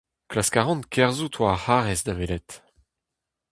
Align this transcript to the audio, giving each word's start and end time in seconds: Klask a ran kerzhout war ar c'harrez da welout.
Klask 0.29 0.55
a 0.59 0.61
ran 0.63 0.81
kerzhout 0.93 1.39
war 1.41 1.51
ar 1.57 1.61
c'harrez 1.63 2.01
da 2.05 2.13
welout. 2.17 2.51